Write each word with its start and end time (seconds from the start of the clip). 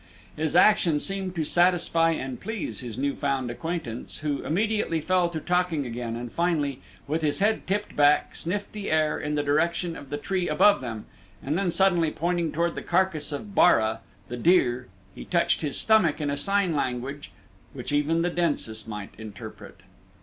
His 0.35 0.55
action 0.55 0.97
seemed 0.97 1.35
to 1.35 1.45
satisfy 1.45 2.09
and 2.09 2.39
please 2.41 2.79
his 2.79 2.97
new 2.97 3.13
found 3.15 3.51
acquaintance, 3.51 4.21
who 4.21 4.41
immediately 4.41 4.99
fell 4.99 5.29
to 5.29 5.39
talking 5.39 5.85
again 5.85 6.15
and 6.15 6.31
finally, 6.31 6.81
with 7.05 7.21
his 7.21 7.37
head 7.37 7.67
tipped 7.67 7.95
back, 7.95 8.33
sniffed 8.33 8.71
the 8.73 8.89
air 8.89 9.19
in 9.19 9.35
the 9.35 9.43
direction 9.43 9.95
of 9.95 10.09
the 10.09 10.17
tree 10.17 10.49
above 10.49 10.81
them 10.81 11.05
and 11.43 11.55
then 11.55 11.69
suddenly 11.69 12.09
pointing 12.09 12.51
toward 12.51 12.73
the 12.73 12.81
carcass 12.81 13.31
of 13.31 13.53
Bara, 13.53 13.99
the 14.27 14.37
deer, 14.37 14.87
he 15.13 15.23
touched 15.23 15.61
his 15.61 15.77
stomach 15.77 16.19
in 16.19 16.31
a 16.31 16.35
sign 16.37 16.75
language 16.75 17.29
which 17.73 17.91
even 17.91 18.23
the 18.23 18.31
densest 18.31 18.87
might 18.87 19.13
interpret. 19.19 19.81